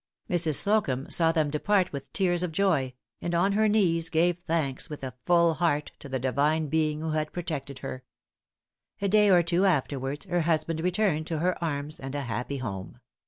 [0.27, 0.55] Mrs.
[0.55, 5.03] Slocumb saw them depart with tears of joy; and on her knees gave thanks, with
[5.03, 8.03] a full heart, to the Divine Being who had protected her.
[8.99, 12.99] A day or two afterwards, her husband returned to her arms and a happy home.